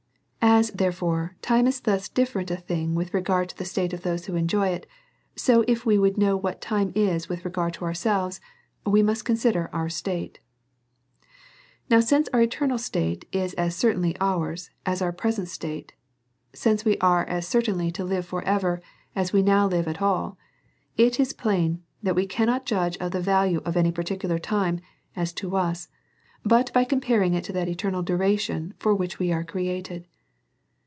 As, 0.43 0.71
therefore, 0.71 1.35
time 1.41 1.65
is 1.65 1.81
thus 1.81 2.07
different 2.07 2.51
a 2.51 2.55
thing 2.57 2.93
with 2.93 3.15
re 3.15 3.21
gard 3.21 3.49
to 3.49 3.57
the 3.57 3.65
state 3.65 3.93
of 3.93 4.01
those 4.01 4.25
who 4.25 4.35
enjoy 4.35 4.67
it, 4.67 4.85
so 5.35 5.63
if 5.67 5.87
we 5.87 5.97
would 5.97 6.17
know 6.19 6.37
what 6.37 6.61
time 6.61 6.91
is 6.93 7.27
with 7.27 7.45
regard 7.45 7.73
to 7.75 7.85
ourselves, 7.85 8.39
we 8.85 9.01
must 9.01 9.25
consider 9.25 9.69
our 9.73 9.89
state. 9.89 10.39
Now, 11.89 11.99
since 11.99 12.27
our 12.33 12.41
eternal 12.41 12.77
state 12.77 13.25
is 13.31 13.53
as 13.55 13.75
certainly 13.75 14.15
ours 14.19 14.69
as 14.85 15.01
our 15.01 15.11
present 15.11 15.47
state; 15.47 15.93
since 16.53 16.85
we 16.85 16.97
are 16.99 17.23
as 17.25 17.47
certainly 17.47 17.89
to 17.91 18.03
live 18.03 18.25
for 18.25 18.41
DEVOUT 18.41 18.51
AND 18.51 18.61
HOLY 18.61 18.73
LIFE. 18.73 19.13
161 19.13 19.15
ever 19.15 19.23
as 19.23 19.33
we 19.33 19.41
now 19.41 19.67
live 19.67 19.87
at 19.87 20.01
all; 20.01 20.37
it 20.95 21.19
is 21.19 21.33
plain 21.33 21.81
that 22.03 22.15
we 22.15 22.27
cannot 22.27 22.65
judge 22.67 22.97
of 22.97 23.11
the 23.11 23.21
value 23.21 23.61
of 23.65 23.77
any 23.77 23.91
particular 23.91 24.37
time, 24.37 24.79
as 25.15 25.33
to 25.33 25.55
us, 25.55 25.87
but 26.43 26.71
by 26.71 26.83
comparing 26.83 27.33
it 27.33 27.43
to 27.43 27.53
that 27.53 27.69
eternal 27.69 28.03
duration 28.03 28.75
for 28.77 28.93
which 28.93 29.17
we 29.17 29.31
are 29.31 29.43
created. 29.43 30.07